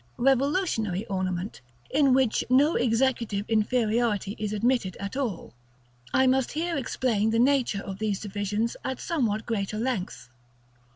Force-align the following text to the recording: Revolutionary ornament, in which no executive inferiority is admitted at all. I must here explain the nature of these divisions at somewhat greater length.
Revolutionary 0.17 1.05
ornament, 1.05 1.61
in 1.91 2.11
which 2.11 2.43
no 2.49 2.75
executive 2.75 3.47
inferiority 3.47 4.35
is 4.39 4.51
admitted 4.51 4.95
at 4.97 5.15
all. 5.15 5.53
I 6.11 6.25
must 6.25 6.53
here 6.53 6.75
explain 6.75 7.29
the 7.29 7.37
nature 7.37 7.83
of 7.83 7.99
these 7.99 8.19
divisions 8.19 8.75
at 8.83 8.99
somewhat 8.99 9.45
greater 9.45 9.77
length. 9.77 10.27